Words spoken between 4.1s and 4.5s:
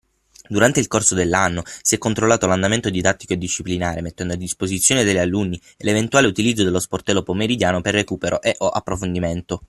a